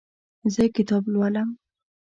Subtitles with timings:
[0.53, 1.49] زه کتاب لولم.